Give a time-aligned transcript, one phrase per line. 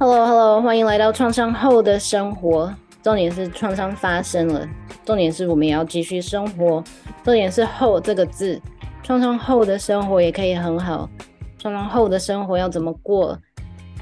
[0.00, 2.72] Hello，Hello，欢迎来到创伤后的生活。
[3.02, 4.64] 重点是创伤发生了，
[5.04, 6.84] 重点是我们也要继续生活。
[7.24, 8.62] 重点是“后”这个字，
[9.02, 11.10] 创伤后的生活也可以很好。
[11.58, 13.36] 创伤后的生活要怎么过？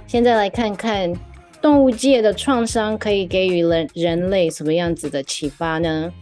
[0.07, 1.11] 现在来看看
[1.63, 6.13] 动物界的创伤可以给予人人类什么样子的启发呢？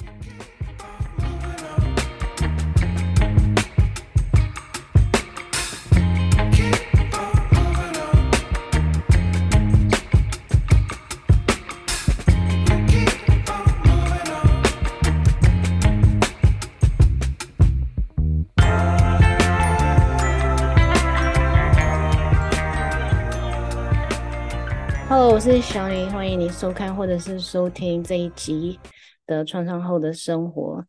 [25.74, 28.78] 小林，欢迎你收看或者是收听这一集
[29.26, 30.86] 的创伤后的生活。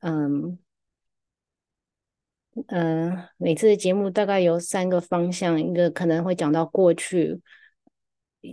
[0.00, 0.58] 嗯
[2.66, 7.40] 嗯、呃，每次的节目大概有三个方向，一个可能会讲到过去，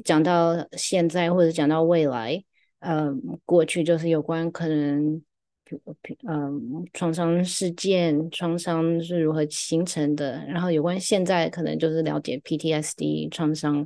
[0.05, 2.41] 讲到现在，或者讲到未来。
[2.79, 5.21] 嗯，过去就是有关可能，
[6.25, 10.41] 嗯，创伤事件，创伤是如何形成的。
[10.47, 13.85] 然后有关现在，可能就是了解 PTSD 创伤。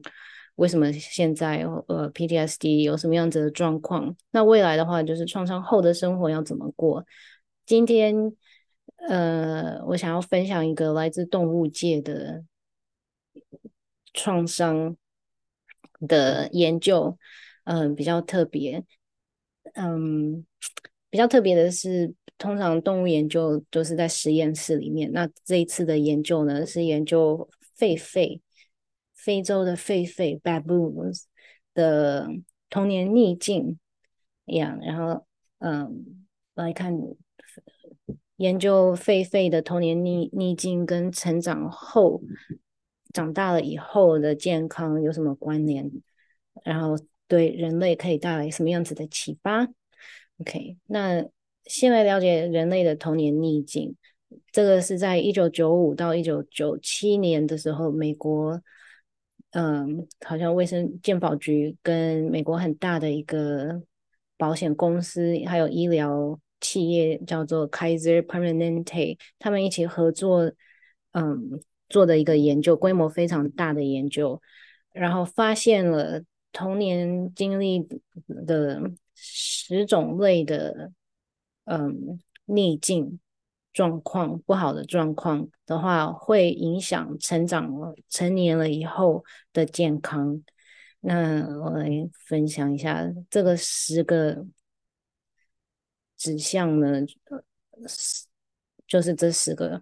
[0.60, 4.14] 为什么现在呃 PTSD 有什么样子的状况？
[4.32, 7.06] 那未来的话，就是创伤后的生活要怎么过？
[7.66, 8.36] 今天
[9.08, 12.44] 呃，我想要分享一个来自动物界的
[14.14, 14.98] 创伤
[16.06, 17.18] 的研究，
[17.64, 18.84] 嗯、比较特别，
[19.76, 20.46] 嗯，
[21.10, 28.42] 比较特别的是，通常动物研究都是在实验室里面，那这一次的研究呢，是研究狒狒。
[29.24, 31.24] 非洲的狒狒 （baboons）
[31.74, 32.30] 的
[32.70, 33.78] 童年逆境
[34.46, 35.26] 一样，然后
[35.60, 36.26] 嗯，
[36.56, 36.98] 来看
[38.38, 42.22] 研究狒狒的童年逆逆境跟成长后
[43.14, 45.92] 长大了以后的健康有什么关联，
[46.64, 46.96] 然后
[47.28, 49.68] 对人类可以带来什么样子的启发
[50.40, 51.26] ？OK，那
[51.66, 53.96] 先来了解人类的童年逆境。
[54.52, 58.62] 这个是在一九九五到一九九七年的时候，美国。
[59.52, 63.82] 嗯，好像卫生健保局跟美国很大的一个
[64.38, 70.52] 保险公司，还有医疗企业叫做 Kaiser Permanente，他们一起合作，
[71.14, 74.40] 嗯，做的一个研究，规模非常大的研究，
[74.92, 76.22] 然后发现了
[76.52, 77.88] 童年经历
[78.28, 78.82] 的
[79.16, 80.92] 十种类的，
[81.66, 83.20] 嗯，逆境。
[83.72, 90.42] 状况不好的状况的话，会影响成长了成年了以后的健康。
[91.02, 91.90] 那我来
[92.26, 94.46] 分享一下这个十个
[96.18, 97.02] 指向呢，
[98.88, 99.82] 就是这十个，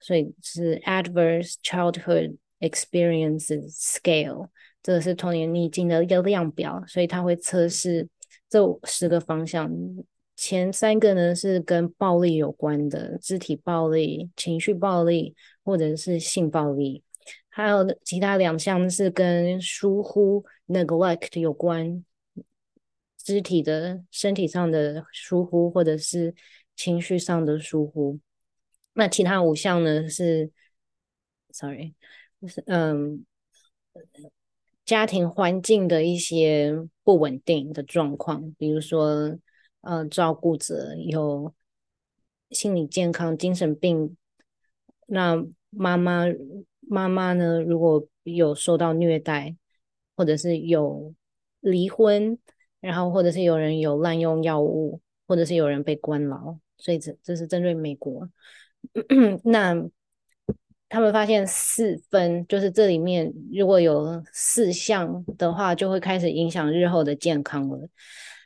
[0.00, 4.48] 所以是 Adverse Childhood Experiences Scale，
[4.82, 8.08] 这个是童年逆境的一个量表，所以它会测试
[8.48, 9.70] 这十个方向。
[10.40, 15.34] 前三个呢是跟暴力有关的，肢体暴力、情绪暴力
[15.64, 17.02] 或者是性暴力，
[17.48, 22.04] 还有其他两项是跟疏忽 （neglect） 有关，
[23.16, 26.32] 肢体的、身体上的疏忽或者是
[26.76, 28.20] 情绪上的疏忽。
[28.92, 30.52] 那其他五项呢是
[31.50, 31.96] ，sorry，
[32.46, 33.26] 是嗯，
[34.84, 36.72] 家庭环境的一些
[37.02, 39.36] 不稳定的状况，比如说。
[39.80, 41.54] 呃，照顾者有
[42.50, 44.16] 心理健康、精神病，
[45.06, 46.24] 那妈妈
[46.80, 47.60] 妈妈呢？
[47.62, 49.56] 如果有受到虐待，
[50.16, 51.14] 或者是有
[51.60, 52.38] 离婚，
[52.80, 58.28] 然后或者是有人有滥用药物，或者是有人被关牢，所以这这是针对美国。
[59.44, 59.74] 那
[60.88, 67.88] 他们发现四分，就是这里面如果有四项的话，就会开始影响日后的健康了。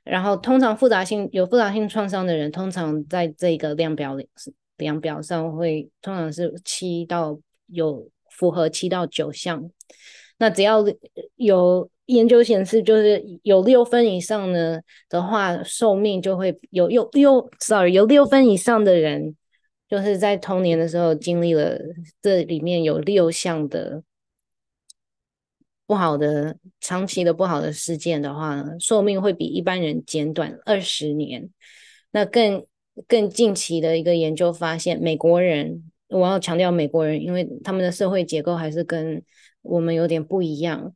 [0.05, 4.29] 然后，通常复杂性有复杂性创伤的人，通常在这个量表里
[4.77, 9.71] 量表上会通常是七到有符合七到九项。
[10.39, 10.85] 那只要
[11.37, 19.37] 有研究显示，就是有六分以上呢的话，寿命就会有有六，sorry，有六分以上的人，
[19.89, 21.79] 就是在童年的时候经历了
[22.21, 24.03] 这里面有六项的。
[25.93, 31.51] 不好的长期的不好的事件的话呢，寿命会比一般人减短二十年。
[32.13, 32.65] 那更
[33.07, 39.23] 更近期的一个研究发现，美国人，我要强调美国人，因为他们的社会结构还是跟
[39.61, 40.95] 我们有点不一样。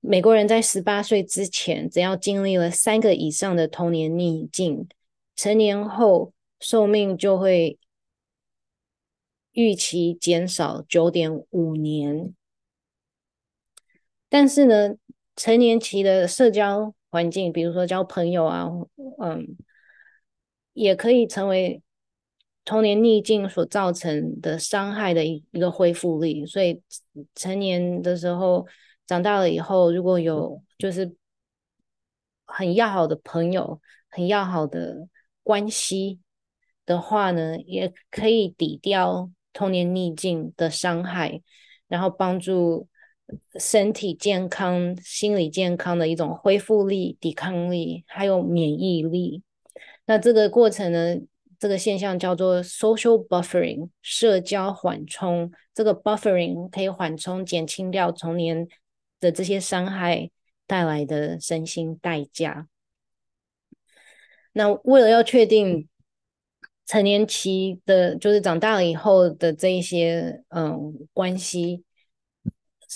[0.00, 4.88] 美国人在十八岁之前，只要经历了三个以上的童年逆境，
[5.36, 7.78] 成年后寿命就会
[9.52, 12.32] 预期减少九点五年。
[14.34, 14.96] 但是呢，
[15.36, 18.68] 成年期的社交环境，比如说交朋友啊，
[19.22, 19.56] 嗯，
[20.72, 21.80] 也可以成为
[22.64, 26.44] 童年逆境所造成的伤害的一一个恢复力。
[26.44, 26.82] 所以
[27.36, 28.66] 成年的时候，
[29.06, 31.14] 长大了以后，如果有就是
[32.44, 35.08] 很要好的朋友，很要好的
[35.44, 36.18] 关系
[36.84, 41.40] 的话呢，也可以抵掉童年逆境的伤害，
[41.86, 42.88] 然后帮助
[43.58, 49.42] 身体健康、心理健康的一种恢复力、抵抗力，还有免疫力。
[50.06, 51.16] 那这个过程呢，
[51.58, 55.50] 这个现象叫做 social buffering，社交缓冲。
[55.72, 58.68] 这个 buffering 可以缓冲、减轻掉童年
[59.18, 60.30] 的这些伤害
[60.66, 62.68] 带来的身心代价。
[64.52, 65.88] 那为了要确定
[66.86, 71.82] 成年期的，就是长大了以后的这一些嗯关系，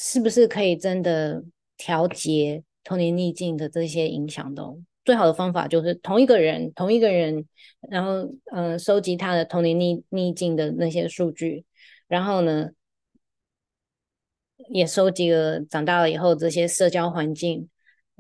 [0.01, 1.43] 是不是可以真的
[1.77, 4.63] 调节童年逆境的这些影响的？
[5.05, 7.45] 最好的方法就是同一个人，同一个人，
[7.91, 11.65] 然后嗯收集他的童年逆逆境的那些数据，
[12.07, 12.71] 然后呢，
[14.71, 17.69] 也收集了长大了以后这些社交环境。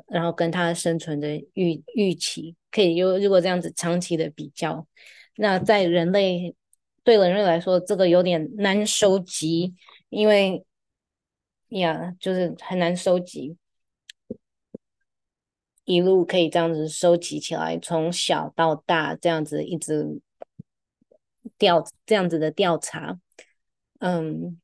[0.06, 4.86] 然后跟他生存的预预期，可以有如果这样子长期的比较，
[5.36, 6.54] 那在人类
[7.02, 9.74] 对人类来说，这个有点难收集，
[10.08, 10.64] 因为
[11.68, 13.56] 呀，就是很难收集，
[15.84, 20.20] 一路可以这样子收集起来，从小到大这样子一直
[21.58, 23.18] 调这样子的调查，
[24.00, 24.60] 嗯，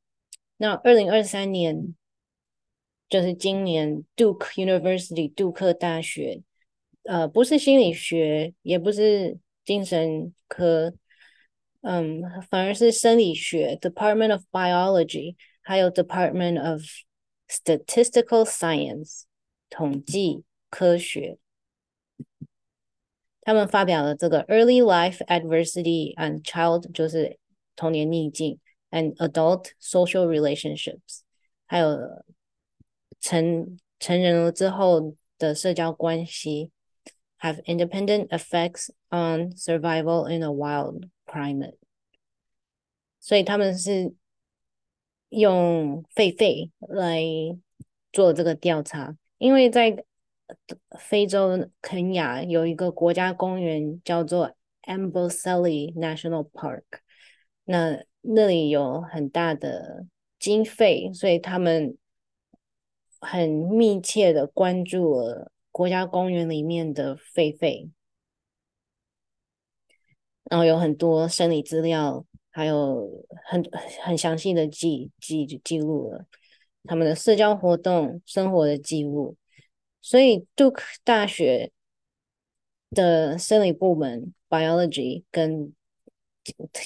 [0.56, 1.94] 那二零二三年。
[3.06, 6.42] 就是今年，Duke University 杜克大学，
[7.04, 10.92] 呃，不是心理学，也不是精神科，
[11.82, 16.81] 嗯，反而是生理学 Department of Biology，还有 Department of
[17.47, 19.23] Statistical Science
[19.69, 21.37] 统计科学，
[23.41, 27.37] 他们发表了这个 Early Life Adversity and Child，就是
[27.75, 28.59] 童年逆境，
[28.91, 31.21] and Adult Social Relationships，
[31.65, 32.23] 还有。
[33.21, 36.71] 成成人了之后的社交关系，
[37.41, 41.75] have independent effects on survival in a wild climate。
[43.19, 44.13] 所以他们是
[45.36, 47.22] 用狒狒来
[48.12, 50.04] 做这个调查，因为在
[50.98, 56.82] 非洲肯亚有一个国家公园叫做 Amboseli National Park，
[57.64, 60.06] 那那里有很大的
[60.38, 61.96] 经费，所以他们。
[63.26, 67.88] 很密切的关注了国家公园里面的狒狒，
[70.42, 73.62] 然后有很多生理资料，还有很
[74.00, 76.24] 很详细的记记记录了
[76.84, 79.36] 他们的社交活动、生活的记录。
[80.00, 81.72] 所以杜克大学
[82.90, 85.74] 的生理部门 （biology） 跟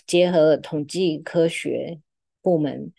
[0.07, 2.01] 结合了统计科学
[2.41, 2.93] 部门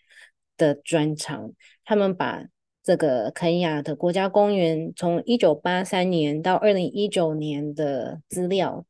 [0.56, 1.52] 的专长，
[1.84, 2.46] 他们把。
[2.82, 8.86] 这个肯亚的国家公园从一九八三年到二零一九年的资料，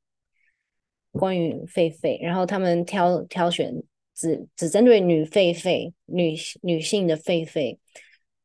[1.13, 3.75] 关于狒狒，然后他们挑挑选
[4.15, 7.79] 只只针对女狒狒、女女性的狒狒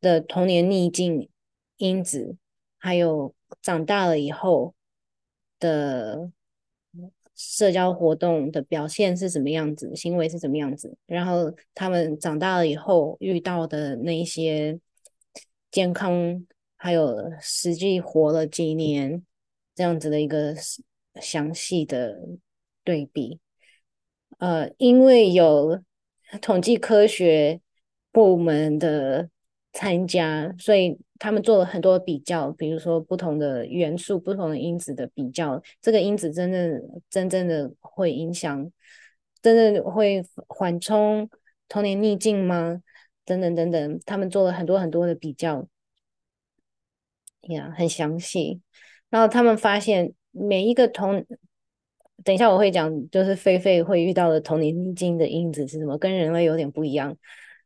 [0.01, 1.27] 的童年逆境
[1.77, 2.35] 因子，
[2.77, 4.73] 还有长大了以后
[5.59, 6.31] 的
[7.35, 14.79] 社交活动的表现是什么样子，行为是什么样子，然后他们长大了以后遇到的那一些。
[15.71, 19.21] 健康，还有实际活了几年，
[19.75, 20.55] 这样子的一个
[21.19, 22.17] 详细的
[22.85, 23.41] 对比。
[24.37, 25.81] 呃，因为有
[26.41, 27.59] 统计科学
[28.11, 29.29] 部门的
[29.73, 35.61] 参加，所以他们做了很多比较，比如说不同的元素、不同的因子的比较。
[35.81, 38.71] 这个因子真正真正的会影响，
[39.41, 41.29] 真的会缓冲
[41.67, 42.81] 童年逆境吗？
[43.25, 45.67] 等等等等，他们做了很多很多的比较，
[47.41, 48.61] 呀，很详细。
[49.09, 51.25] 然后他们发现每一个童，
[52.25, 57.15] 等一下我会讲，就是狒狒会遇到的童年逆境的因子是什么，跟人类有点不一样。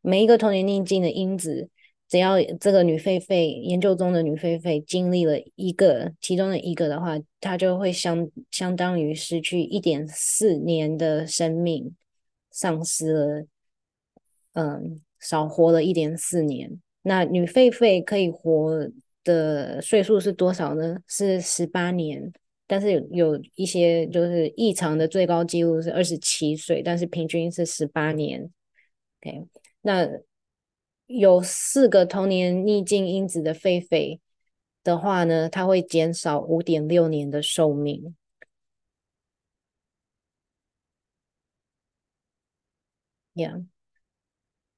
[0.02, 1.68] 每一个童年逆境的因子，
[2.08, 11.96] 只要这个女狒狒研究中的女狒狒经历了一个，其中的一个的话，她就会相相当于失去一点四年的生命，
[12.52, 13.46] 丧失了，
[14.52, 15.00] 嗯。
[15.22, 18.88] 少活了一点四年，那女狒狒可以活
[19.22, 20.96] 的岁数是多少呢？
[21.06, 22.32] 是十八年，
[22.70, 28.48] 但是有有一些就是异常的最高纪录是二十七岁，但是平均是十八年。
[29.20, 29.44] OK，
[29.80, 30.08] 那
[31.06, 34.20] 有四个童年逆境因子的狒狒
[34.84, 38.14] 的话呢，它会减少五点六年的寿命。
[43.34, 43.66] Yeah，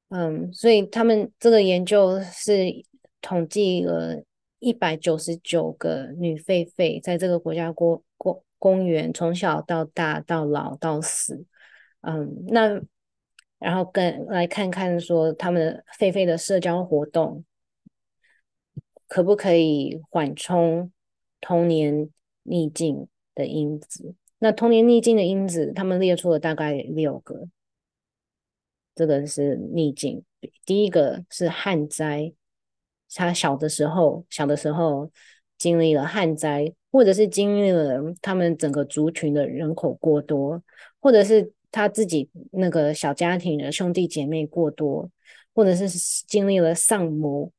[0.09, 2.87] 嗯，所以他们这个研究是
[3.21, 4.25] 统计了
[4.63, 11.45] 一百九十九个女狒狒，在这个国家公公公园从小到大到老到死，
[12.03, 12.81] 嗯，那
[13.59, 17.45] 然后跟来看看说他们狒狒的社交活动
[19.09, 20.93] 可不可以缓冲
[21.41, 22.09] 童年
[22.45, 24.15] 逆境的因子？
[24.39, 27.49] 那童年逆境的因子，他们列出了大概六个。
[28.95, 30.23] 这个是逆境，
[30.65, 32.33] 第一个是旱灾，
[33.15, 35.11] 他小的时候，小的时候
[35.59, 40.63] 经历了旱灾，或者是经历了他们整个族群的人口过多，
[41.01, 45.11] 或者是他自己那个小家庭的兄弟姐妹过多，
[45.55, 45.89] 或者是
[46.27, 47.53] 经历了丧母，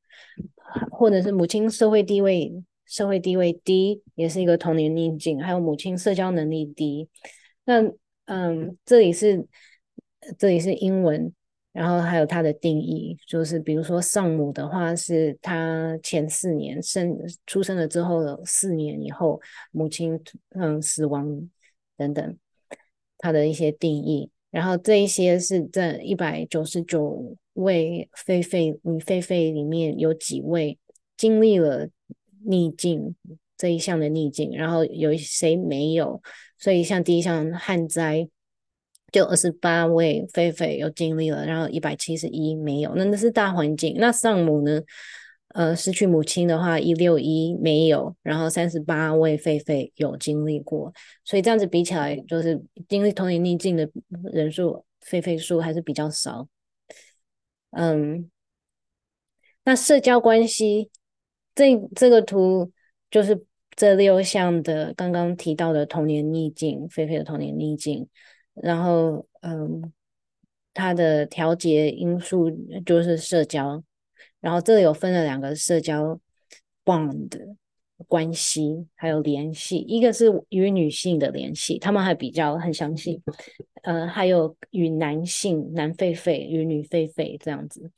[0.91, 2.51] 或者是母亲社会地位
[2.85, 7.09] 社会地位低，也是一个童年逆境，还有母亲社交能力低。
[7.65, 7.81] 那
[8.25, 9.47] 嗯，这里是。
[10.37, 11.33] 这里是英文，
[11.73, 20.19] 然后还有它的定义，就是比如说丧母的话，是他前四年生出生了之后的四年以后，母亲
[20.51, 21.49] 嗯死亡
[21.97, 22.37] 等等，
[23.17, 24.29] 它的一些定义。
[24.51, 30.77] 然后这一些是这一百九十九位狒狒女狒狒里面有几位
[31.17, 31.89] 经历了
[32.45, 33.15] 逆境
[33.57, 36.21] 这一项的逆境，然后有谁没有？
[36.59, 38.29] 所以像第一项旱灾。
[39.13, 43.95] 就二十八位狒狒有经历了，然后一百七十一没有，那那是大环境。
[43.97, 44.81] 那丧母呢？
[45.49, 50.91] 呃，失去母亲的话，一六一没有，然后三十八位狒狒有经历过。
[51.23, 53.87] 所以这样子比起来，就是经历童年逆境的
[54.31, 56.47] 人数，狒狒数还是比较少。
[57.69, 58.31] 嗯，
[59.63, 60.89] 那社交关系，
[61.53, 62.71] 这这个图
[63.11, 68.09] 就是这六项的刚刚提到的童年逆境，狒狒的童年逆境。
[68.53, 69.91] 然后，嗯，
[70.73, 72.51] 它的调节因素
[72.85, 73.83] 就是社交。
[74.39, 76.19] 然后这里有分了两个社交
[76.83, 77.55] bond
[78.07, 79.77] 关系，还有联系。
[79.77, 83.21] 一个是与女性的联系，他们还比较很详细。
[83.83, 87.89] 呃，还有与男性男狒狒与女狒狒这样子。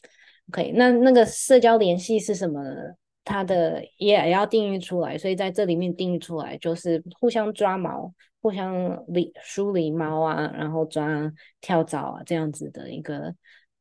[0.50, 2.94] OK，那那个社交联系是什么呢？
[3.24, 8.14] 它的也要定义出来，所以在这里面定义出来就是互相抓毛。
[8.46, 13.34] 互相理梳理猫啊，然后抓跳蚤啊，这样子的一个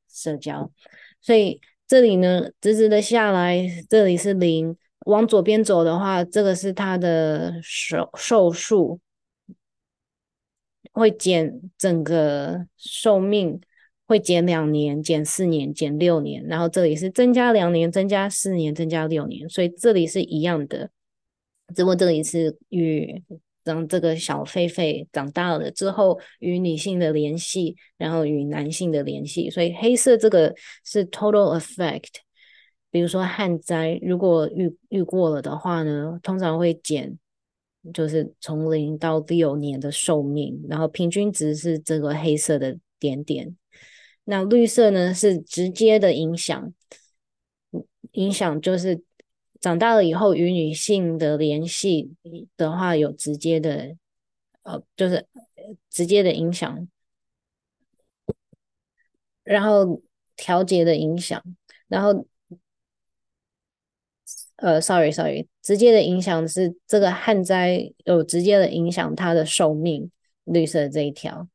[0.08, 0.72] 社交。
[1.20, 4.74] 所以这里呢，直直的下来，这里是零。
[5.00, 8.98] 往左边走的话，这个是它的寿寿数，
[10.94, 13.60] 会减整个寿命，
[14.06, 16.42] 会减两年，减四年，减六年。
[16.46, 19.46] 然后这里是增加两年，增加四年，增加六年。
[19.46, 20.88] 所以这里是一样的，
[21.76, 23.22] 只不过这里是与。
[23.64, 30.54] 让这个小狒狒长大了之后，与女性的联系，然后与男性的联系，所以黑色这个
[30.84, 32.10] 是 total effect。
[32.90, 37.18] 比如说旱灾，如果遇遇过了的话呢，通常会减，
[37.92, 43.56] 就是从零到六年的寿命，然后平均值是这个黑色的点点。
[44.24, 46.72] 那绿色呢是直接的影响，
[48.12, 49.02] 影响就是。
[49.64, 52.12] 长大了以后，与女性的联系
[52.54, 53.96] 的话，有直接的，
[54.62, 55.26] 呃，就是
[55.88, 56.86] 直接的影响，
[59.42, 60.02] 然后
[60.36, 61.42] 调节的影响，
[61.88, 62.26] 然后，
[64.56, 70.10] 呃，sorry，sorry，直接的影响是这个旱灾有直接的影响它的寿命，
[70.44, 71.48] 绿色这一条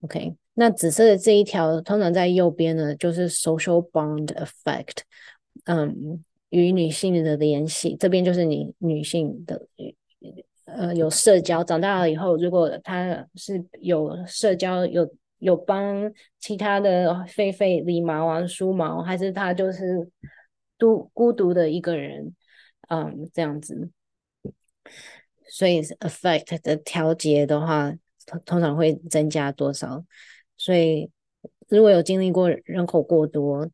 [0.00, 5.02] ，OK，那紫色的这一条通常在右边呢，就是 social bond effect，
[5.66, 6.24] 嗯。
[6.50, 9.66] 与女性的联系，这边就是你女性的，
[10.64, 11.64] 呃，有社交。
[11.64, 20.08] 长大了以后，如果她是有社交，有有帮其他的狒狒理毛啊、梳毛，还是她就是
[20.78, 22.34] 独孤独的一个人，
[22.88, 23.90] 嗯，这样子。
[25.48, 27.92] 所以 effect 的调节的话，
[28.24, 30.04] 通通常会增加多少？
[30.56, 31.10] 所以
[31.68, 33.68] 如果有经历过人口过多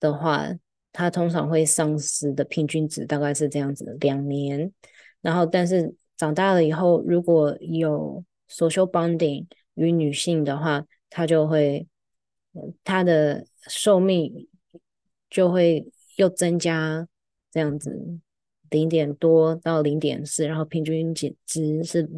[0.00, 0.48] 的话。
[0.92, 4.72] 它通常会丧失的平均值大概是这样子，两年。
[5.20, 11.86] 然后，但是长大了以后，如果有 social bonding 与女性的话，它就会，
[12.82, 14.48] 它的寿命
[15.28, 17.06] 就会又增加
[17.52, 18.18] 这样子，
[18.70, 22.10] 零点多到零点四，然后平均值值是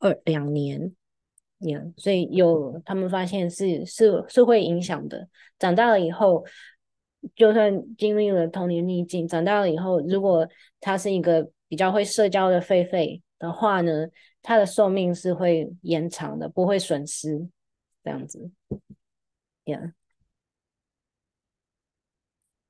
[0.00, 0.92] 二两年。
[1.58, 5.28] 年所以有他们发现是是是会影响的。
[5.58, 6.44] 长大了以后。
[7.34, 10.48] 就算经历了童年逆境，长大了以后，如果
[10.80, 14.06] 他是一个比较会社交的狒狒的话呢，
[14.42, 17.48] 他的寿命是会延长的，不会损失
[18.04, 18.50] 这样子。
[19.64, 19.92] Yeah，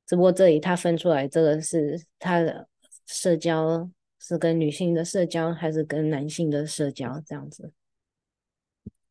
[0.07, 2.69] 只不过这里他分出来，这个是他的
[3.07, 7.73] 社交是跟女性的社交，还是跟男性的社交这样子。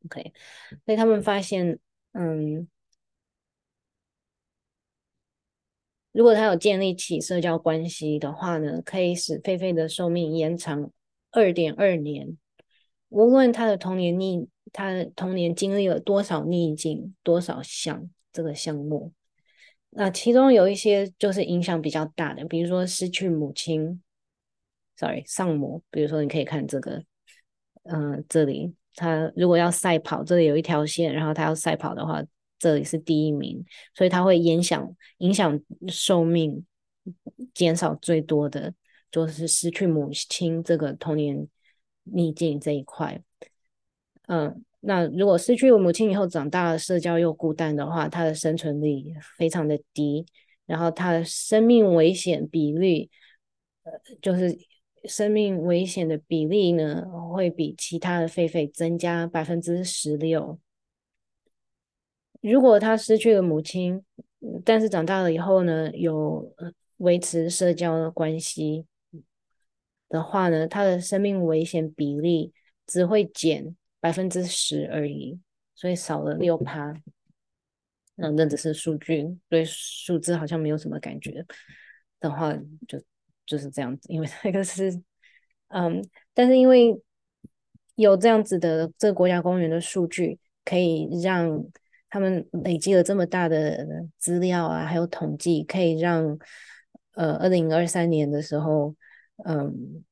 [0.05, 0.33] OK，
[0.85, 1.77] 所以他们发现，
[2.13, 2.67] 嗯。
[6.15, 10.89] 如果他有建立起社交关系的话呢，可以使狒狒的寿命延长
[11.29, 12.37] 二点二年。
[13.09, 19.11] 无论他的童年逆，他的童年经历了多少逆境，多少项这个项目，
[19.89, 24.01] 那其中有一些就是影响比较大的，比如说失去母亲
[24.95, 25.83] ，sorry，丧母。
[25.91, 27.03] 比如说你可以看这个，
[27.83, 32.23] 嗯、呃，这里他如果要赛跑，这里有一条线，然后他要赛跑的话。
[32.57, 36.65] 这里是第一名，所以它会影响影响寿命
[37.53, 38.73] 减少最多的，
[39.11, 41.47] 就是失去母亲这个童年
[42.03, 43.21] 逆境这一块。
[44.27, 50.25] 嗯，那如果失去母亲以后长大了，社交又孤单的话，他的生存力非常的低，
[50.65, 53.11] 然后他的生命危险比例，
[53.83, 54.57] 呃，就是
[55.03, 60.59] 生命危险的比例呢，会比其他的狒狒增加百分之十六。
[62.51, 64.03] 如果他失去了母亲，
[64.63, 66.53] 但是长大了以后呢，有
[66.97, 68.85] 维持社交的关系
[70.09, 72.53] 的话呢，他的生命危险比例
[72.85, 75.39] 只会减百分之十而已，
[75.73, 76.93] 所以少了六趴。
[78.17, 81.45] 嗯，那只是数据，对数字好像没有什么感觉
[82.19, 82.53] 的话，
[82.87, 83.01] 就
[83.45, 84.91] 就是这样子，因为那个是，
[85.69, 86.01] 嗯，
[86.33, 87.01] 但是因为
[87.95, 91.65] 有这样子的这个国家公园的数据，可以让。
[92.15, 93.85] 他们累积了这么大的
[94.17, 96.39] 资料啊，还有统计，可以让
[97.15, 98.95] 呃，二零二三年的时候，
[99.43, 100.05] 嗯，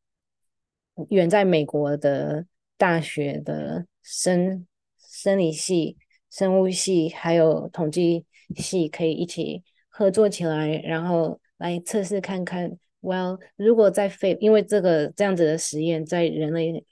[1.11, 4.68] 远在美国的大学的生
[5.00, 5.96] 生理系、
[6.29, 8.25] 生物系还有统计
[8.57, 16.85] 系可以一起合作起来，然后来测试看看，Well，如果在非，因为这个这样子的实验在人类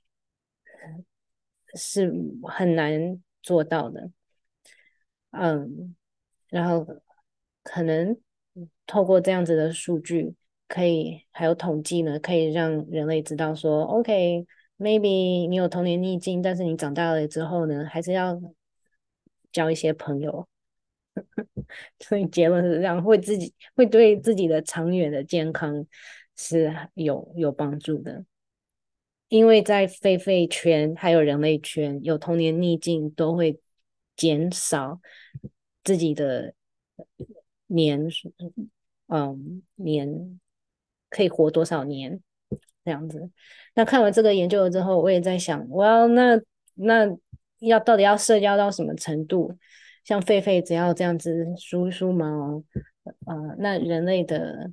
[1.76, 4.10] 是很难做到的。
[5.32, 5.96] 嗯，
[6.50, 6.86] 然后
[7.63, 8.17] 可能
[8.86, 10.36] 透过这样子的数据，
[10.67, 18.41] 可以还有统计呢，可以让人类知道说，OK，maybe、你有童年逆境，但是你长大了之后呢，还是要
[19.54, 20.48] 交一些朋友。
[22.00, 25.86] 所以结论是这样，会自己会对自己的长远的健康
[26.36, 28.26] 是有有帮助的，
[29.30, 33.58] 因为在狒狒圈还有人类圈，有童年逆境都会。
[34.22, 35.02] 减少
[35.84, 36.54] 自己的
[37.66, 38.08] 年，
[39.08, 40.40] 嗯，年
[41.10, 42.22] 可以活多少年
[42.86, 43.32] 这样子。
[43.74, 46.40] 那看完这个研究了之后，我也在想，我要那
[46.76, 47.08] 那
[47.62, 49.58] 要到底要社交到什么程度？
[50.04, 52.64] 像狒狒只要这样子梳梳毛，
[53.26, 54.72] 呃，那人类的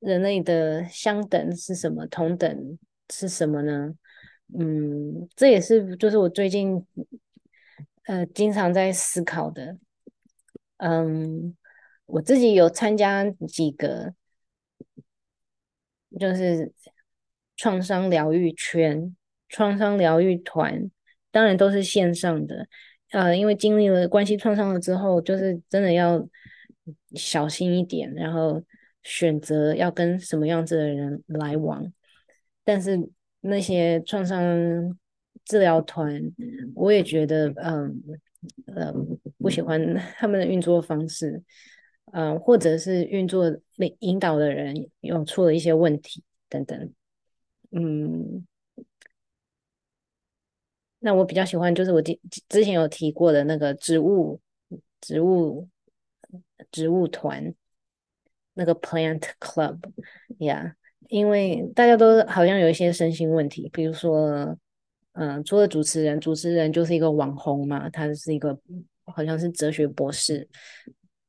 [0.00, 2.06] 人类的相等是什么？
[2.06, 2.78] 同等
[3.10, 3.94] 是什么呢？
[4.58, 6.82] 嗯，这也是就是我最近。
[8.04, 9.78] 呃，经常在思考的，
[10.78, 11.56] 嗯，
[12.06, 14.12] 我自己有参加几个，
[16.18, 16.72] 就是
[17.56, 19.14] 创伤疗愈圈、
[19.48, 20.90] 创伤疗愈团，
[21.30, 22.66] 当然都是线上的。
[23.12, 26.28] 呃，因为经历了关系创伤了之后，就是真的要
[27.14, 28.60] 小心一点，然后
[29.04, 31.92] 选择要跟什么样子的人来往。
[32.64, 32.98] 但是
[33.42, 34.98] 那些创伤。
[35.44, 36.32] 治疗团，
[36.74, 38.02] 我也觉得，嗯，
[38.66, 39.80] 嗯，不喜欢
[40.16, 41.42] 他们的运作方式，
[42.12, 46.92] 嗯，或者是运作领引导的人有出了一些问题等等，
[47.72, 48.46] 嗯，
[51.00, 52.16] 那我比较喜欢就是我之
[52.48, 54.40] 之前有提过的那个植物
[55.00, 55.68] 植物
[56.70, 57.52] 植物团，
[58.54, 60.74] 那个 Plant Club，Yeah，
[61.08, 64.56] 因为大家都好像有一些身心问题，比如说。
[65.12, 68.58] 嗯，除了主持人，主持人就是一个网红嘛，他是一个
[69.04, 70.48] 好像是哲学博士，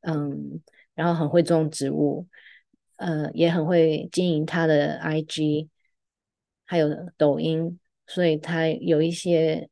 [0.01, 0.61] 嗯，
[0.95, 2.25] 然后很会种植物，
[2.95, 5.67] 呃，也很会经营他的 IG，
[6.63, 9.69] 还有抖音，所以他有一些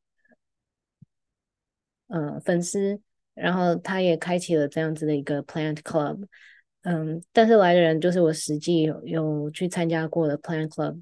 [2.07, 2.99] 呃粉丝，
[3.33, 6.25] 然后他也开启了这样子的一个 Plant Club，
[6.81, 11.01] 嗯，但是来的人就是我实际有有去参加过的 Plant Club。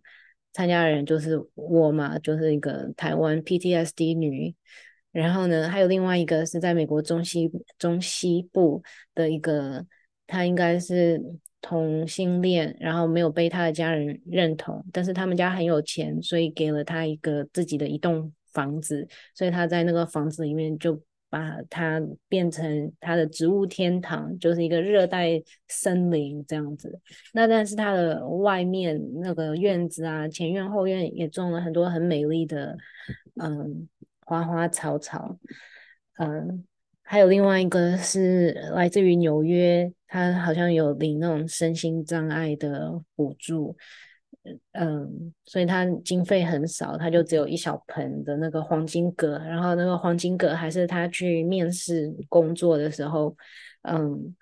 [0.60, 4.54] 参加人就是我嘛，就是一个台湾 PTSD 女，
[5.14, 8.84] 然后呢，还有另外一个是在美国中西中西部
[9.16, 9.86] 的一个
[10.28, 11.24] 他应该是
[11.62, 27.00] 同性恋，然后没有被他的家人认同，但是他们家很有钱，所以给了他一个自己的一栋房子，所以他在那个房子里面就把它变成它的植物天堂，就是一个热带森林这样子。
[27.34, 32.78] 那但是它的外面那个院子啊，前院后院也种了很多很美丽的
[33.42, 33.88] 嗯
[34.26, 35.38] 花花草草，
[36.18, 36.66] 嗯，
[37.04, 43.78] 还有另外一个是来自于纽约，他好像有领那种身心障碍的补助。
[44.72, 53.36] 嗯，所以他经费很少，他就只有一小盆的那个黄金葛，然后那个黄金葛还是他去面试工作的时候，
[53.84, 54.36] 嗯，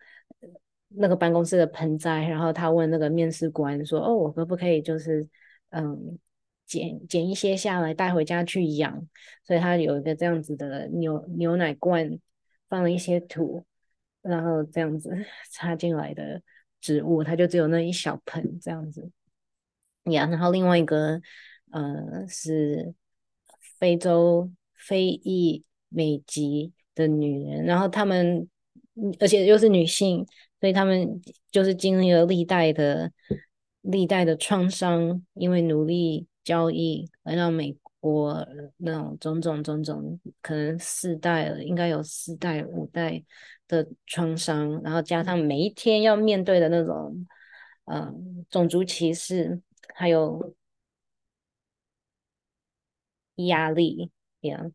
[0.90, 5.28] 那个办公室的盆栽，然后他问那个面试官说：“哦，我可不可以就是
[5.70, 6.18] 嗯
[6.66, 9.08] 捡捡一些下来带回家去养？”
[9.44, 12.20] 所以他有一个这样子的牛牛奶罐，
[12.70, 13.64] 放了一些土，
[14.22, 15.10] 然后这样子
[15.52, 16.42] 插进来的
[16.80, 19.10] 植物，他就只有那一小盆这样子。
[20.16, 21.22] 然后另外一个，
[21.72, 22.94] 呃，是
[23.80, 28.48] 非洲非裔美籍的女人，然后她们，
[29.20, 30.26] 而且又是女性，
[30.60, 33.12] 所以她们就是经历了历代的
[33.82, 43.24] 历代的创伤，因为奴隶交易来到美国那种种种种种，可能四代了，应该有四代五代
[43.68, 47.28] 的创伤，然后加上每一天要面对的那种，
[47.86, 48.14] 呃，
[48.50, 49.62] 种族歧视。
[49.94, 50.54] 还有
[53.36, 54.12] 压力
[54.42, 54.72] ，yeah，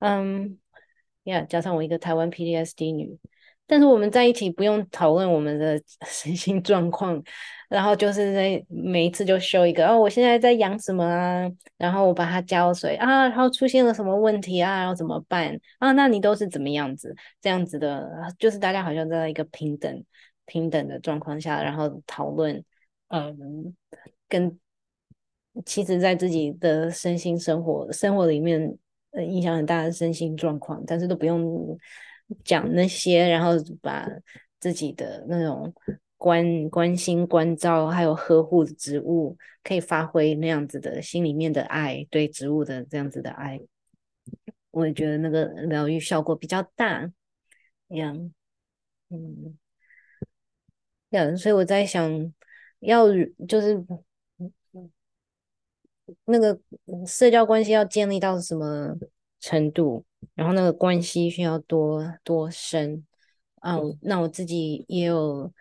[0.00, 0.58] 嗯，
[1.24, 3.18] yeah，加上我一个台湾 PTSD 女，
[3.66, 7.22] 但是我们在一起不用讨论我们的 身心状况，
[7.68, 15.92] 然后就是在每一次就秀一个哦，我现在在养什么啊，然后我把它浇水啊，然后出现了什么问题啊，然后怎么办啊？
[15.92, 17.14] 那你都是怎么样子？
[17.40, 20.04] 这样子的，就是大家好像在一个平等
[20.46, 22.64] 平等的状况下，然后讨论。
[23.08, 23.74] 嗯，
[24.28, 24.58] 跟
[25.64, 28.78] 其实，在自己的身心生活生活里面，
[29.10, 31.76] 呃，影响很大的身心状况，但是都不用
[32.44, 34.06] 讲那些，然后把
[34.60, 35.74] 自己的那种
[36.16, 43.58] 关关心、关照，还有呵护植物，可以发挥那样子的心里面的爱，对植物的这样子的爱，
[44.70, 47.10] 我也觉得那个疗愈效果比较大，
[47.88, 48.30] 这样，
[49.08, 49.58] 嗯，
[51.10, 52.32] 这样，所以我在想。
[52.80, 53.06] 要
[53.48, 53.84] 就是
[56.24, 56.58] 那个
[57.06, 58.94] 社交关系要建立到什么
[59.40, 63.04] 程度，然后那个关系需要多多深
[63.56, 63.76] 啊？
[64.00, 65.52] 那我自己也有，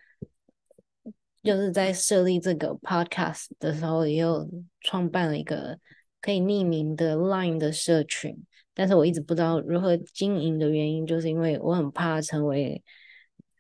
[1.44, 4.48] 就是在设立这个 podcast 的时候，也有
[4.82, 5.78] 创办了一个
[6.22, 8.38] 可以匿名的 Line 的社群，
[8.74, 12.84] 但是我一直不知道如何经营的原因，就是因为我很怕成为。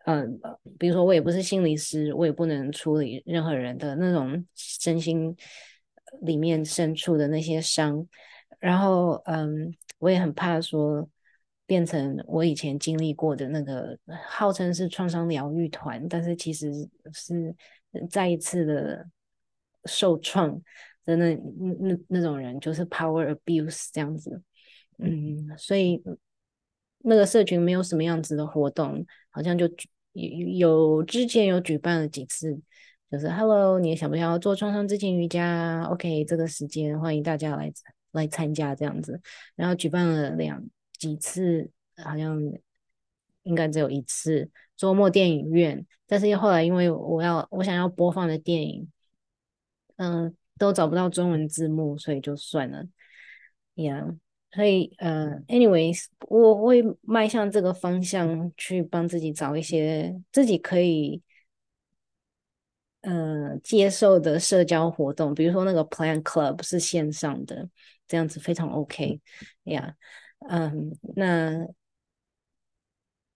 [0.09, 0.39] 嗯，
[0.79, 5.35] 比如说我也不是心理师，我也不能处理任何人的那种身心
[6.21, 8.07] 里面深处的那些伤。
[8.57, 11.09] 然后，嗯，我也很怕说
[11.65, 16.71] 变成我以前经历过的那个号称是创伤疗愈团，但是其实
[17.13, 17.53] 是
[18.09, 19.05] 再一次的
[19.83, 20.49] 受创
[21.03, 24.41] 的那那那种人，就是 power abuse 这样子。
[24.99, 26.01] 嗯，所以
[26.99, 29.69] 那个社群没有什么样子的活动，好像就。
[30.57, 32.59] 有之前有举办了几次，
[33.11, 37.71] 就是 Hello，你想不想要做创伤知情瑜伽？OK，这个时间欢迎大家来
[38.11, 39.21] 来参加这样子。
[39.55, 40.63] 然后举办了两
[40.97, 41.69] 几次，
[42.03, 42.41] 好像
[43.43, 48.91] 应该只有一次周末电影院，但是后来因为我要我想要播放的电影，
[49.97, 52.85] 嗯，都找不到中文字幕，所以就算了。
[53.75, 54.17] Yeah。
[54.53, 61.21] 所以，呃，anyways，我会迈向这个方向去帮自己找一些自己可以，
[63.01, 67.69] 呃，接受的社交活动，比如说那个 Plant Club 是线上的，
[68.07, 69.21] 这样子非常 OK，
[69.65, 69.93] 呀，
[70.49, 71.67] 嗯，那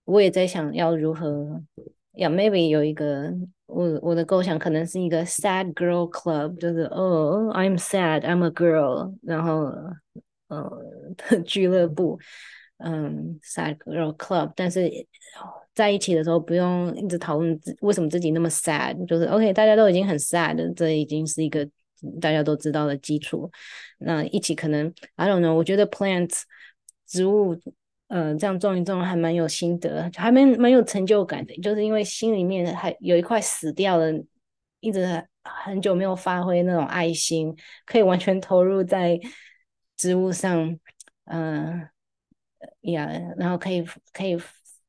[0.04, 1.62] 我也在想要如何，
[2.14, 3.32] 呀，maybe 有一个
[3.66, 9.70] 我我的构想可能是一个 Sad Girl Club，就是哦，I'm sad，I'm a girl，然后。
[10.52, 12.18] 呃， 俱乐部，
[12.76, 14.90] 嗯，sad girl club，但是
[15.74, 21.66] 在一起的时候不用一直讨论为什么自己那么 sad，就是 OK，大家都已经很 sad，这已经是一个
[22.20, 23.50] 大家都知道的基础。
[23.96, 26.42] 那一起可能，I don't know，我觉得 plants
[27.06, 27.56] 植物，
[28.08, 34.12] 呃，这样种一种还蛮有心得，还蛮蛮有成就感的，就是因为心里面还有一块死掉了，
[34.80, 39.18] 一直很久没有发挥那种爱心，可以完全投入在。
[40.02, 40.80] 植物上，
[41.26, 41.88] 嗯，
[42.80, 44.36] 呀，然后可以可以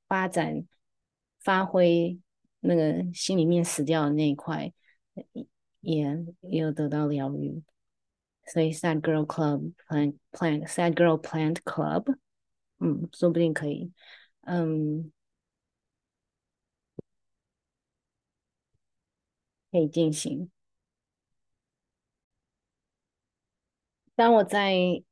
[0.08, 0.67] 发展
[1.39, 2.19] 发挥
[2.62, 4.73] 那个心里面死掉的那一块，
[5.82, 7.62] 也也有得到疗愈。
[8.47, 12.17] 所以 Sad Girl Club Plant Plant Sad Girl Plant Club，
[12.80, 13.93] 嗯，说不定可以，
[14.41, 15.12] 嗯，
[19.71, 20.49] 可以进行。
[24.23, 25.03] 当我在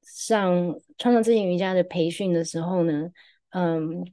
[0.00, 3.12] 上创造自己瑜伽的培训的时候呢，
[3.50, 4.10] 嗯，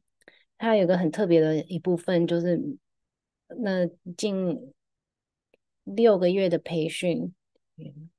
[0.58, 2.62] 它有个很特别的一部分，就是
[3.62, 3.86] 那
[4.17, 4.74] 近
[5.86, 7.34] 六个月的培训，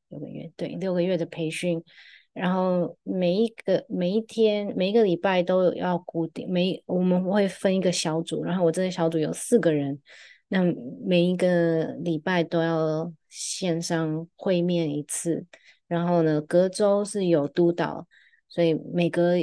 [0.09, 1.85] 六个月，对，六个月的培训，
[2.33, 10.01] 然后每一个每一天每一个礼拜都有要固定，每我们会分一个小组，然后我这个小组有四个人，
[10.49, 10.63] 那
[11.05, 15.47] 每一个礼拜都要线上会面一次。
[15.87, 18.07] 然后呢，隔周是有督导，
[18.49, 19.35] 所以每隔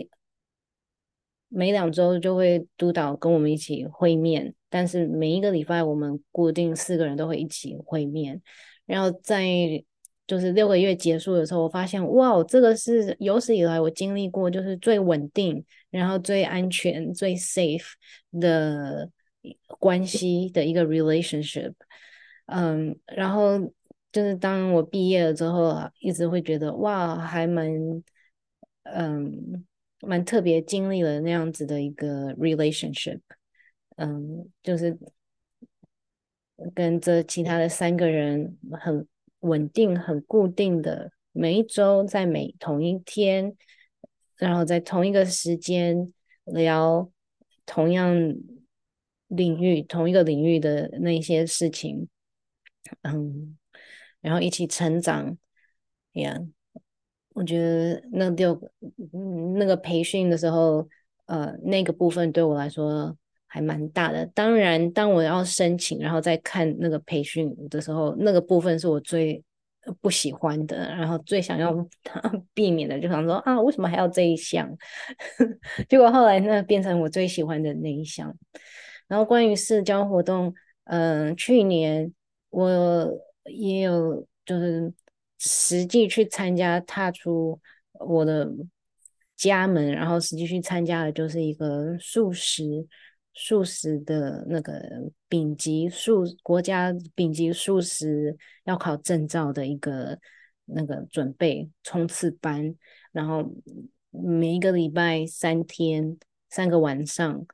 [1.48, 4.54] 每两周就会督导跟我们一起会面。
[4.70, 8.42] 但是每一个礼拜我们固定四个人都会一起会面。
[8.86, 9.46] 然后在
[10.28, 17.94] 就是六个月结束的时候，我发现哇，这个是有史以来我经历过就是最稳定，然后最安全、最 safe
[18.40, 19.10] 的
[19.68, 21.74] 关系的一个 relationship。
[22.48, 23.74] 嗯，然后。
[24.12, 27.70] 就是当我毕业了之后啊，一直会觉得哇，还蛮
[28.84, 29.66] 嗯
[30.00, 33.20] 蛮特别，经历了那样子的一个 relationship，
[33.98, 34.98] 嗯，就是
[36.74, 39.06] 跟这其他的三个人很
[39.42, 43.54] 稳定、很固定的，每一周在每同一天，
[44.38, 46.14] 然后在同一个时间
[46.46, 47.12] 聊
[47.66, 48.16] 同样
[49.36, 52.08] 领域、同一个领域的那些事情，
[53.04, 53.58] 嗯。
[54.22, 55.38] 然后一起成长，
[56.14, 56.50] 呀、yeah，
[57.36, 58.60] 我觉得那六
[59.54, 60.90] 那个培训的时候，
[61.28, 64.26] 呃，那个部分对我来说还蛮大的。
[64.34, 69.44] 当然，当我要申请，然后再看那个培训的时候，那个部分是我最
[70.02, 71.72] 不喜欢的，然后最想要
[72.56, 74.68] 避免的，就想说啊，为什么还要这一项？
[75.88, 78.36] 结果后来那变成我最喜欢的那一项。
[79.08, 80.54] 然后关于社交活动，
[80.86, 82.14] 嗯、呃，去年
[82.50, 83.12] 我。
[83.48, 84.92] 也有就是
[85.38, 88.50] 实际去参加，踏出我的
[89.36, 92.88] 家门，然后实际去参加的，就是一个素食
[93.36, 94.82] 素食的那个
[95.30, 100.18] 丙级素国家丙级素食要考证照的一个
[100.66, 102.76] 那个准备冲刺班，
[103.12, 103.48] 然后
[104.10, 106.18] 每一个礼拜三天
[106.50, 107.46] 三个晚上。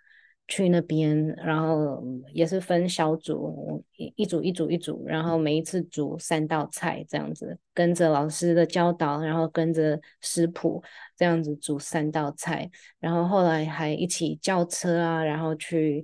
[0.52, 10.84] 去那边，然后也是分小组，一一组一组一组，然后每一次煮三道菜这样子，跟着老师的教导，然后跟着食谱
[11.16, 16.04] 这样子煮三道菜，然后后来还一起叫车啊，然后去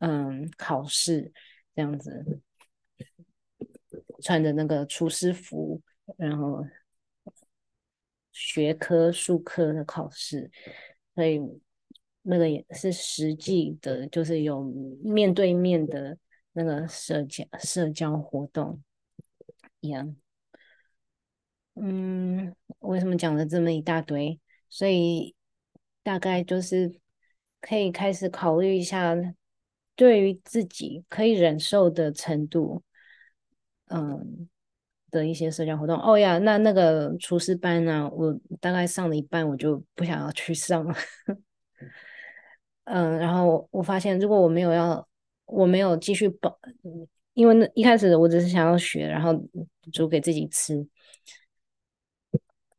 [0.00, 1.32] 嗯考试
[1.76, 2.40] 这样子，
[4.20, 5.80] 穿着那个厨师服，
[6.16, 6.66] 然后
[8.32, 10.50] 学科术科的考试，
[11.14, 11.40] 所以。
[12.28, 14.64] 那个也是实际的，就是有
[15.04, 16.18] 面对面的
[16.52, 18.82] 那个社交社交活动
[19.80, 20.16] 一样。
[21.74, 24.40] 嗯，为什么讲了这么一大堆？
[24.68, 25.36] 所以
[26.02, 26.98] 大概就是
[27.60, 29.14] 可以开始考虑一下，
[29.94, 32.82] 对于自己可以忍受的程度，
[33.86, 34.48] 嗯
[35.10, 35.96] 的一些社交活动。
[36.00, 40.94] 哦呀，那那个厨师班呢，我大概上了一半，我就不想要去上了。
[42.86, 45.04] 嗯，然后我发现，如果我没有要，
[45.44, 46.56] 我没有继续报，
[47.34, 49.32] 因为那一开始我只是想要学，然后
[49.92, 50.86] 煮给自己吃。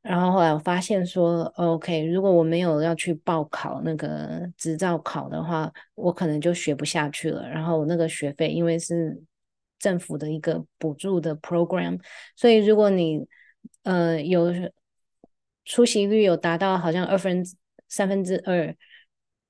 [0.01, 7.45] 然后后来我发现说，OK，如果我没有要去报考那个执照考的话，我可能就学不下去了。
[7.49, 9.21] 然后那个学费，因为是
[9.77, 11.99] 政府的一个补助的 program，
[12.37, 13.27] 所以如果你
[13.83, 14.53] 呃有
[15.65, 17.43] 出席率有达到好像二分
[17.89, 18.73] 三分之二。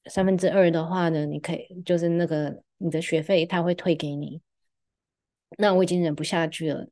[0.09, 4.41] 三分之二的话呢，你可以就是那个你的学费他会退给你。
[5.57, 6.87] 那我已经忍不下去了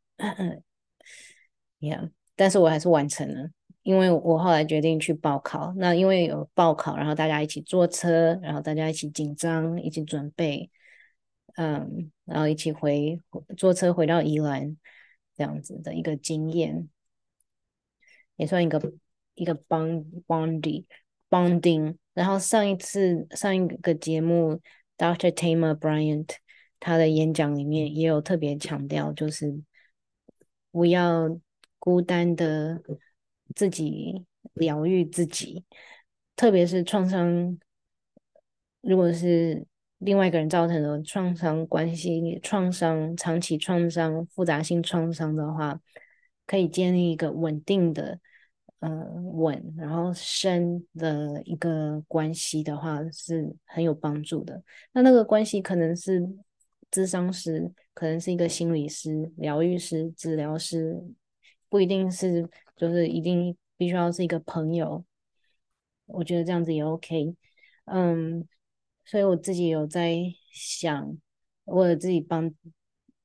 [1.80, 3.49] ，Yeah，但是我还是完成了，
[3.84, 5.73] 因为我后来决定去报考。
[5.75, 10.71] 那因为有报考，然后大家一起坐车，然后大家一起紧张，一起准备，
[11.58, 13.21] 嗯，然后一起回
[13.58, 14.78] 坐车回到宜兰
[15.36, 16.88] 这样子的一个经验，
[18.38, 18.93] 也算一个
[19.34, 20.86] 一个 bond bonding
[21.30, 21.98] bonding。
[22.14, 24.62] 然后上一次上一个节目
[24.98, 25.32] ，Dr.
[25.32, 26.30] Tama Bryant
[26.80, 29.62] 他的演讲里面也有特别强调，就是
[30.72, 31.40] 不要
[31.78, 32.82] 孤单的
[33.54, 35.66] 自己疗愈自己，
[36.36, 37.58] 特别是创伤
[38.82, 39.66] 如果是
[39.98, 45.82] 另外一个人造成的创伤关系、创伤、长期创伤、复杂性创伤的话，
[46.46, 48.20] 可以建立一个稳定的、
[48.80, 48.90] 呃
[49.34, 54.64] 稳然后深的一个关系的话，是很有帮助的。
[54.92, 56.22] 那那个关系可能是
[56.92, 61.04] 智商师，可能是一个心理师、疗愈师、治疗师，
[61.70, 65.04] 不一定是，就是一定必须要是一个朋友。
[66.06, 67.36] 我觉得这样子也 OK。
[67.86, 68.48] 嗯。
[69.08, 70.18] 所以我自己有在
[70.52, 71.16] 想，
[71.64, 72.52] 我自己帮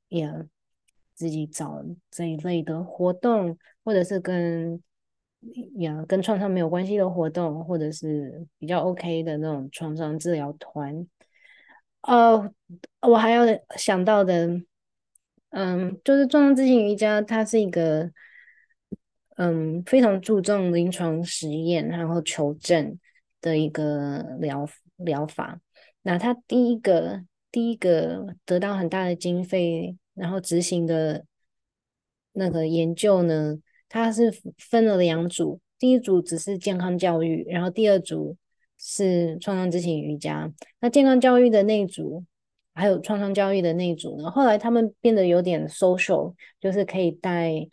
[0.09, 0.31] 也
[1.15, 4.83] 自己找这一类的活动，或者是跟
[5.77, 11.07] 呀跟创伤没有关系的活动，或者是比较 OK 的那种创伤治疗团。
[12.03, 12.53] 哦，
[13.01, 13.45] 我还要
[13.77, 14.49] 想到的，
[15.51, 18.11] 嗯，就是创伤知情瑜伽，它是一个
[19.37, 22.99] 嗯非常注重临床实验然后求证
[23.41, 25.61] 的一个疗疗法。
[26.03, 31.27] 那他第一个第一个得到很大的经费，然后执行的
[32.33, 33.59] 那个研究呢，
[33.91, 38.35] 他是分了两组，第一组只是健康教育，然后第二组
[38.79, 40.51] 是创伤知情瑜伽。
[40.81, 42.25] 那健康教育的那一组，
[42.73, 47.69] 还有创伤教育的那一组呢，后来他们变得有点 social，就是可以带。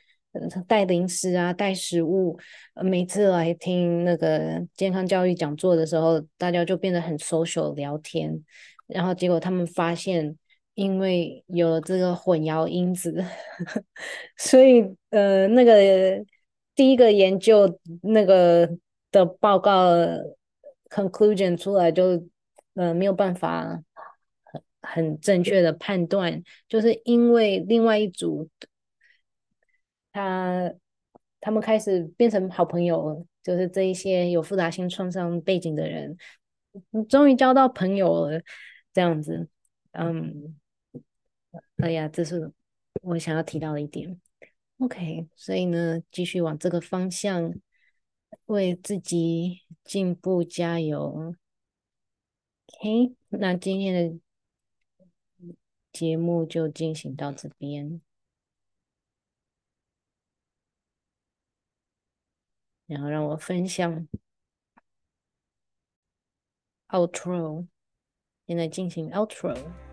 [0.68, 2.38] 带零食啊，带食物。
[2.84, 8.40] 每次来听那个健康教育讲座的时候，大家就变得很 social 聊天。
[8.86, 10.38] 然后结果他们发现，
[10.78, 13.26] 因为有了这个混淆因子，
[14.38, 16.24] 所以呃，那个
[16.76, 18.70] 第一个研究那个
[19.12, 19.92] 的报告
[20.90, 22.24] conclusion 出来就
[22.76, 23.84] 呃没有办法
[24.44, 28.48] 很很正确的判断，就是因为另外一组。
[30.14, 30.74] 他
[31.40, 36.18] 他们开始变成好朋友了，就是这一些有复杂性创伤背景的人，
[37.08, 38.42] 终于交到朋友了，
[38.92, 39.48] 这样子，
[39.92, 40.56] 嗯，
[41.78, 42.52] 哎呀，这是
[43.02, 44.20] 我想要提到的一点。
[44.80, 47.54] OK，所以呢，继续往这个方向
[48.46, 51.36] 为自己进步加油。
[52.66, 54.20] OK，那今天的
[55.92, 58.02] 节目就进行到这边。
[62.86, 64.08] 然后让我分享
[66.90, 67.68] outro，
[68.46, 69.87] 现在进行 outro。